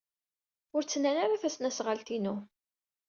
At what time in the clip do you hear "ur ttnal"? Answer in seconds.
0.75-1.17